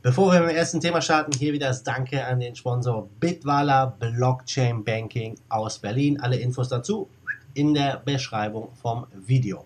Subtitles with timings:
[0.04, 3.86] Bevor wir mit dem ersten Thema starten, hier wieder das Danke an den Sponsor Bitwala
[3.86, 6.20] Blockchain Banking aus Berlin.
[6.20, 7.08] Alle Infos dazu
[7.54, 9.64] in der Beschreibung vom Video.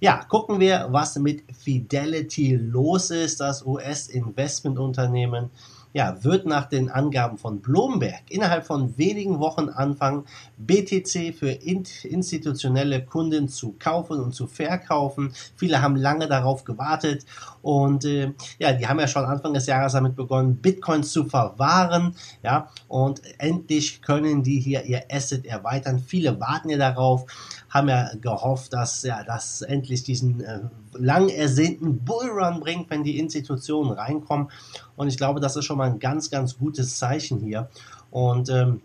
[0.00, 5.50] Ja, gucken wir, was mit Fidelity los ist, das US-Investmentunternehmen
[5.92, 10.24] ja, wird nach den Angaben von Bloomberg innerhalb von wenigen Wochen anfangen,
[10.58, 15.32] BTC für institutionelle Kunden zu kaufen und zu verkaufen.
[15.56, 17.24] Viele haben lange darauf gewartet
[17.62, 22.14] und äh, ja, die haben ja schon Anfang des Jahres damit begonnen, Bitcoins zu verwahren.
[22.42, 25.98] Ja, und endlich können die hier ihr Asset erweitern.
[25.98, 27.26] Viele warten ja darauf,
[27.70, 30.60] haben ja gehofft, dass ja, das endlich diesen äh,
[30.94, 34.48] lang ersehnten Bullrun bringt, wenn die Institutionen reinkommen.
[34.96, 37.68] Und ich glaube, das ist schon mal ein ganz, ganz gutes Zeichen hier.
[38.10, 38.80] Und ähm,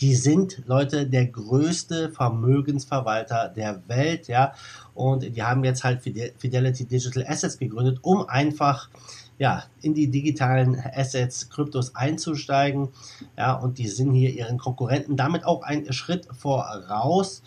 [0.00, 4.52] die sind, Leute, der größte Vermögensverwalter der Welt, ja.
[4.94, 8.88] Und die haben jetzt halt Fidelity Digital Assets gegründet, um einfach
[9.38, 12.88] ja, in die digitalen Assets, Kryptos einzusteigen.
[13.36, 17.42] Ja, und die sind hier ihren Konkurrenten damit auch einen Schritt voraus.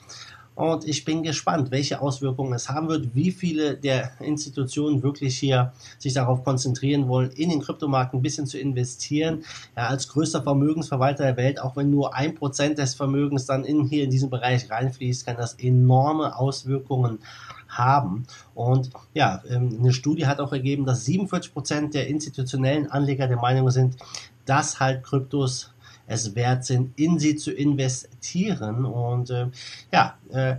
[0.55, 5.73] Und ich bin gespannt, welche Auswirkungen es haben wird, wie viele der Institutionen wirklich hier
[5.99, 9.43] sich darauf konzentrieren wollen, in den Kryptomarkt ein bisschen zu investieren.
[9.75, 13.83] Ja, als größter Vermögensverwalter der Welt, auch wenn nur ein Prozent des Vermögens dann in,
[13.83, 17.19] hier in diesen Bereich reinfließt, kann das enorme Auswirkungen
[17.67, 18.25] haben.
[18.53, 23.37] Und ja, ähm, eine Studie hat auch ergeben, dass 47 Prozent der institutionellen Anleger der
[23.37, 23.97] Meinung sind,
[24.45, 25.74] dass halt Kryptos
[26.07, 28.85] es wert sind, in sie zu investieren.
[28.85, 29.47] Und äh,
[29.91, 30.55] ja, äh,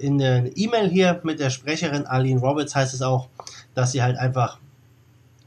[0.00, 3.28] in der E-Mail hier mit der Sprecherin Arlene Roberts heißt es auch,
[3.74, 4.58] dass sie halt einfach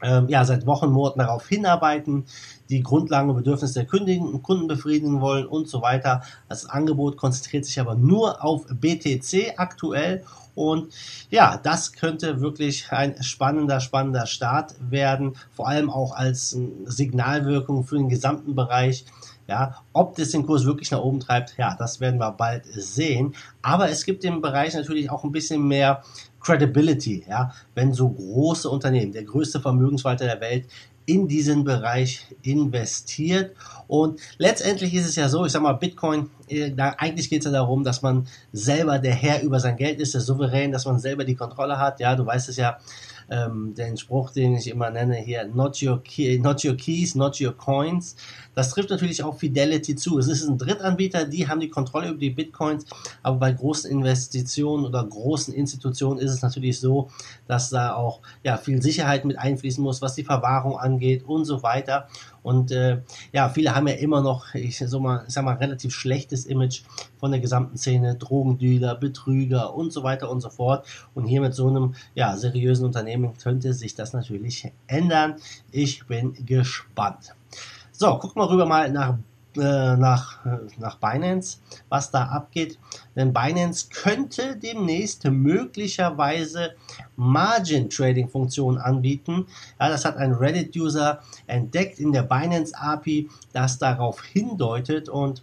[0.02, 2.24] ähm, ja, seit Wochen, Monaten darauf hinarbeiten,
[2.70, 6.22] die Grundlagen und Bedürfnisse der Kunden, Kunden befriedigen wollen und so weiter.
[6.48, 10.22] Das Angebot konzentriert sich aber nur auf BTC aktuell
[10.54, 10.92] und
[11.30, 17.96] ja, das könnte wirklich ein spannender, spannender Start werden, vor allem auch als Signalwirkung für
[17.96, 19.04] den gesamten Bereich.
[19.46, 23.34] Ja, ob das den Kurs wirklich nach oben treibt, ja, das werden wir bald sehen.
[23.62, 26.04] Aber es gibt im Bereich natürlich auch ein bisschen mehr
[26.40, 30.66] Credibility, ja, wenn so große Unternehmen, der größte Vermögensverwalter der Welt,
[31.06, 33.56] in diesen Bereich investiert.
[33.88, 37.46] Und letztendlich ist es ja so, ich sag mal, Bitcoin, äh, da, eigentlich geht es
[37.46, 40.98] ja darum, dass man selber der Herr über sein Geld ist, der Souverän, dass man
[40.98, 42.00] selber die Kontrolle hat.
[42.00, 42.78] Ja, du weißt es ja,
[43.30, 47.40] ähm, den Spruch, den ich immer nenne hier, not your, key, not your keys, not
[47.40, 48.16] your coins.
[48.54, 50.18] Das trifft natürlich auch Fidelity zu.
[50.18, 52.84] Es ist ein Drittanbieter, die haben die Kontrolle über die Bitcoins,
[53.22, 57.08] aber bei großen Investitionen oder großen Institutionen ist es natürlich so,
[57.46, 61.62] dass da auch ja, viel Sicherheit mit einfließen muss, was die Verwahrung angeht und so
[61.62, 62.08] weiter.
[62.42, 63.02] Und äh,
[63.32, 66.82] ja, viele haben ja immer noch, ich, so mal, ich sag mal, relativ schlechtes Image
[67.18, 70.86] von der gesamten Szene, Drogendealer, Betrüger und so weiter und so fort.
[71.14, 75.36] Und hier mit so einem ja, seriösen Unternehmen könnte sich das natürlich ändern.
[75.70, 77.34] Ich bin gespannt.
[77.92, 79.18] So, gucken wir rüber mal nach
[79.56, 82.78] äh, nach, äh, nach Binance, was da abgeht.
[83.16, 86.74] Denn Binance könnte demnächst möglicherweise
[87.16, 89.46] Margin Trading Funktionen anbieten.
[89.78, 95.42] Ja, das hat ein Reddit-User entdeckt in der Binance API, das darauf hindeutet und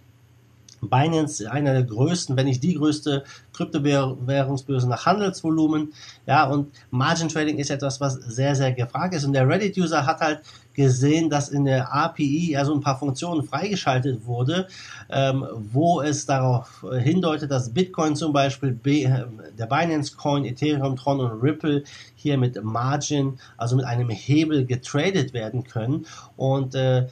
[0.82, 3.24] Binance einer der größten, wenn nicht die größte
[3.54, 5.94] Kryptowährungsbörse nach Handelsvolumen.
[6.26, 9.26] Ja, und Margin Trading ist etwas, was sehr, sehr gefragt ist.
[9.26, 10.42] Und der Reddit-User hat halt
[10.78, 14.68] gesehen, dass in der API ja so ein paar Funktionen freigeschaltet wurde,
[15.10, 15.44] ähm,
[15.74, 19.10] wo es darauf hindeutet, dass Bitcoin zum Beispiel, B,
[19.58, 21.84] der Binance Coin, Ethereum, Tron und Ripple
[22.16, 26.06] hier mit Margin, also mit einem Hebel getradet werden können.
[26.36, 27.08] Und äh,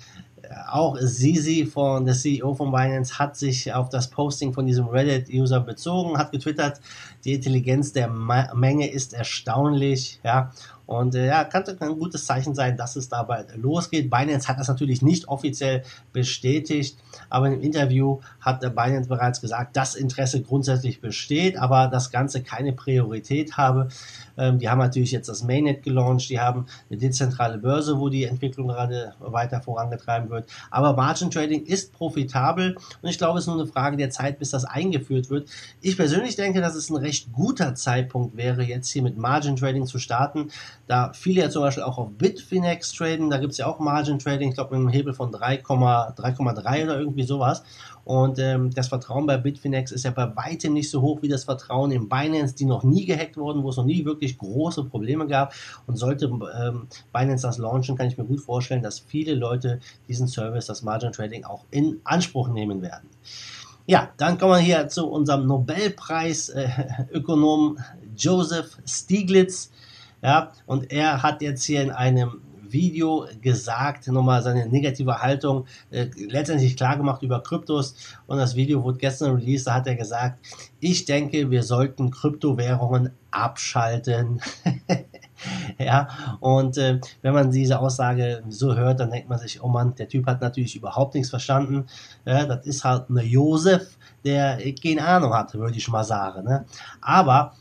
[0.69, 5.59] auch Sisi von der CEO von Binance hat sich auf das Posting von diesem Reddit-User
[5.59, 6.79] bezogen, hat getwittert,
[7.23, 10.51] die Intelligenz der Ma Menge ist erstaunlich, ja,
[10.85, 14.09] Und äh, ja, kann ein gutes Zeichen sein, dass es dabei losgeht.
[14.09, 15.83] Binance hat das natürlich nicht offiziell
[16.13, 16.97] bestätigt,
[17.29, 22.43] aber im Interview hat der Binance bereits gesagt, dass Interesse grundsätzlich besteht, aber das Ganze
[22.43, 23.89] keine Priorität habe.
[24.37, 28.25] Ähm, die haben natürlich jetzt das Mainnet gelauncht, die haben eine dezentrale Börse, wo die
[28.25, 30.49] Entwicklung gerade weiter vorangetrieben wird.
[30.69, 34.39] Aber Margin Trading ist profitabel und ich glaube, es ist nur eine Frage der Zeit,
[34.39, 35.49] bis das eingeführt wird.
[35.81, 39.85] Ich persönlich denke, dass es ein recht guter Zeitpunkt wäre, jetzt hier mit Margin Trading
[39.85, 40.49] zu starten,
[40.87, 44.19] da viele ja zum Beispiel auch auf Bitfinex traden, da gibt es ja auch Margin
[44.19, 47.63] Trading, ich glaube mit einem Hebel von 3,3 oder irgendwie sowas.
[48.03, 51.45] Und ähm, das Vertrauen bei Bitfinex ist ja bei weitem nicht so hoch wie das
[51.45, 55.25] Vertrauen in Binance, die noch nie gehackt wurden, wo es noch nie wirklich große Probleme
[55.25, 55.55] gab.
[55.87, 60.27] Und sollte ähm, Binance das launchen, kann ich mir gut vorstellen, dass viele Leute diesen
[60.27, 63.09] Service, das Margin Trading, auch in Anspruch nehmen werden.
[63.87, 67.81] Ja, dann kommen wir hier zu unserem Nobelpreis-Ökonom äh,
[68.15, 69.71] Joseph Stiglitz.
[70.25, 76.07] Ja, und er hat jetzt hier in einem Video gesagt, nochmal seine negative Haltung äh,
[76.17, 77.93] letztendlich klargemacht über Kryptos.
[78.25, 80.39] Und das Video wurde gestern released, da hat er gesagt,
[80.79, 84.41] ich denke, wir sollten Kryptowährungen abschalten.
[85.77, 86.07] ja,
[86.39, 90.07] und äh, wenn man diese Aussage so hört, dann denkt man sich, oh Mann, der
[90.07, 91.85] Typ hat natürlich überhaupt nichts verstanden.
[92.25, 96.45] Ja, das ist halt eine Josef, der keine Ahnung hat, würde ich mal sagen.
[96.45, 96.65] Ne?
[96.99, 97.53] Aber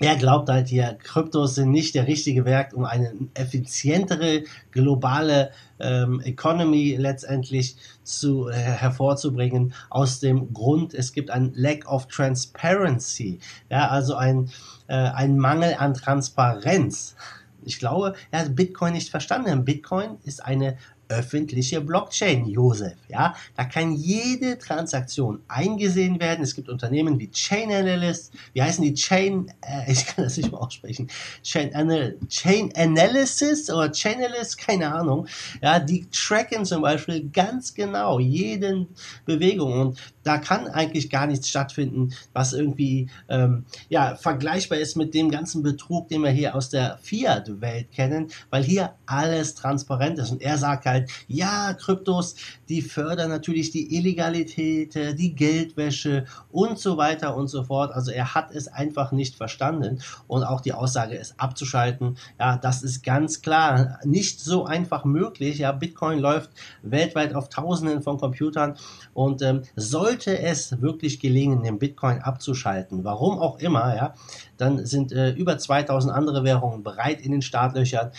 [0.00, 6.20] er glaubt halt hier, Kryptos sind nicht der richtige Werk, um eine effizientere globale ähm,
[6.20, 9.74] Economy letztendlich zu, äh, hervorzubringen.
[9.90, 14.50] Aus dem Grund, es gibt ein Lack of Transparency, ja, also ein,
[14.86, 17.14] äh, ein Mangel an Transparenz.
[17.62, 19.66] Ich glaube, er hat Bitcoin nicht verstanden.
[19.66, 20.78] Bitcoin ist eine
[21.10, 22.94] öffentliche Blockchain, Josef.
[23.08, 26.42] Ja, da kann jede Transaktion eingesehen werden.
[26.42, 30.52] Es gibt Unternehmen wie Chain Analyst, wie heißen die Chain, äh, ich kann das nicht
[30.52, 31.08] mal aussprechen,
[31.42, 35.26] Chain, Anal Chain Analysis oder Chainalyst, keine Ahnung.
[35.60, 38.88] Ja, die tracken zum Beispiel ganz genau jeden
[39.26, 45.14] Bewegung und da kann eigentlich gar nichts stattfinden, was irgendwie ähm, ja vergleichbar ist mit
[45.14, 50.30] dem ganzen Betrug, den wir hier aus der Fiat-Welt kennen, weil hier alles transparent ist
[50.30, 52.36] und er sagt halt halt, ja, Kryptos,
[52.68, 57.92] die fördern natürlich die Illegalität, äh, die Geldwäsche und so weiter und so fort.
[57.92, 62.82] Also er hat es einfach nicht verstanden und auch die Aussage, es abzuschalten, ja, das
[62.82, 65.58] ist ganz klar nicht so einfach möglich.
[65.58, 66.50] Ja, Bitcoin läuft
[66.82, 68.76] weltweit auf Tausenden von Computern
[69.14, 74.14] und ähm, sollte es wirklich gelingen, den Bitcoin abzuschalten, warum auch immer, ja,
[74.56, 78.10] dann sind äh, über 2000 andere Währungen bereit in den Startlöchern.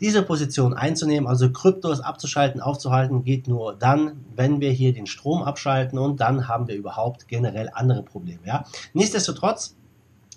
[0.00, 5.42] Diese Position einzunehmen, also Kryptos abzuschalten, aufzuhalten, geht nur dann, wenn wir hier den Strom
[5.42, 8.40] abschalten und dann haben wir überhaupt generell andere Probleme.
[8.44, 8.64] Ja?
[8.92, 9.76] Nichtsdestotrotz,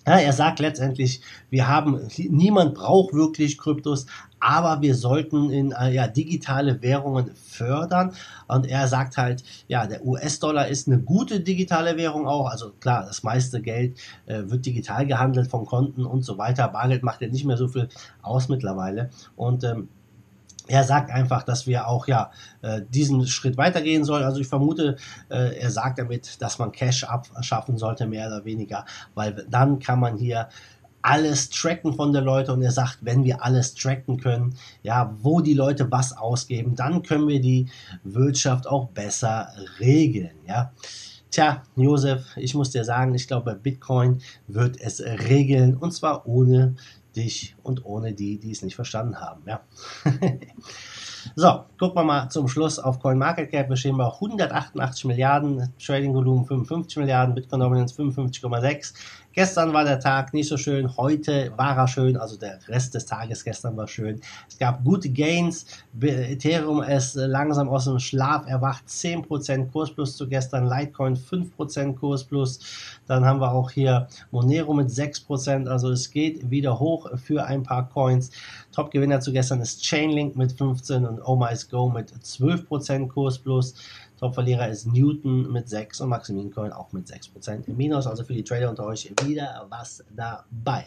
[0.07, 1.21] ja, er sagt letztendlich,
[1.51, 4.07] wir haben, niemand braucht wirklich Kryptos,
[4.41, 8.13] aber wir sollten in äh, ja, digitale Währungen fördern.
[8.47, 12.49] Und er sagt halt, ja, der US-Dollar ist eine gute digitale Währung auch.
[12.49, 16.67] Also klar, das meiste Geld äh, wird digital gehandelt von Konten und so weiter.
[16.67, 17.87] Bargeld macht ja nicht mehr so viel
[18.23, 19.11] aus mittlerweile.
[19.35, 19.89] Und ähm,
[20.67, 24.23] er sagt einfach, dass wir auch ja äh, diesen Schritt weitergehen sollen.
[24.23, 24.95] Also ich vermute,
[25.29, 29.99] äh, er sagt damit, dass man Cash abschaffen sollte, mehr oder weniger, weil dann kann
[29.99, 30.49] man hier
[31.01, 35.41] alles tracken von der Leute und er sagt, wenn wir alles tracken können, ja, wo
[35.41, 37.67] die Leute was ausgeben, dann können wir die
[38.03, 39.49] Wirtschaft auch besser
[39.79, 40.71] regeln, ja.
[41.31, 46.75] Tja, Josef, ich muss dir sagen, ich glaube, Bitcoin wird es regeln und zwar ohne
[47.15, 49.41] dich und ohne die, die es nicht verstanden haben.
[49.45, 49.61] Ja.
[51.35, 53.69] so, gucken wir mal zum Schluss auf CoinMarketCap.
[53.69, 58.93] Wir stehen bei 188 Milliarden, Trading Volumen 55 Milliarden, Bitcoin Dominance 55,6.
[59.33, 63.05] Gestern war der Tag nicht so schön, heute war er schön, also der Rest des
[63.05, 64.19] Tages gestern war schön.
[64.49, 65.67] Es gab gute Gains,
[66.01, 72.25] Ethereum ist langsam aus dem Schlaf erwacht, 10% Kurs plus zu gestern, Litecoin 5% Kurs
[72.25, 72.59] plus,
[73.07, 77.63] dann haben wir auch hier Monero mit 6%, also es geht wieder hoch für ein
[77.63, 78.31] paar Coins.
[78.73, 83.75] Top-Gewinner zu gestern ist Chainlink mit 15 und Oh My Go mit 12% Kurs plus.
[84.21, 88.05] Top-Verlierer ist Newton mit 6 und Maximin Coin auch mit 6% im Minus.
[88.05, 90.85] Also für die Trader unter euch wieder was dabei.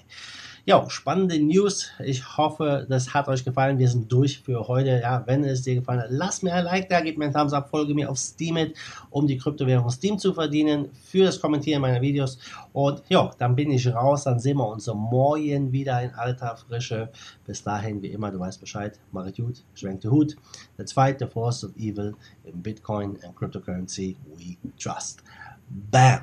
[0.66, 1.90] Ja, spannende News.
[1.98, 3.78] Ich hoffe, das hat euch gefallen.
[3.78, 5.00] Wir sind durch für heute.
[5.00, 7.52] Ja, wenn es dir gefallen hat, lass mir ein Like da, gib mir einen Thumbs
[7.52, 8.76] up, folge mir auf Steemit,
[9.10, 12.38] um die Kryptowährung Steam zu verdienen, für das Kommentieren meiner Videos.
[12.72, 14.24] Und ja, dann bin ich raus.
[14.24, 17.10] Dann sehen wir uns morgen wieder in alter Frische.
[17.44, 18.98] Bis dahin, wie immer, du weißt Bescheid.
[19.10, 20.36] Mach gut, schwenk den Hut.
[20.78, 22.14] The force of evil
[22.44, 25.22] in Bitcoin and cryptocurrency we trust.
[25.70, 26.22] Bam!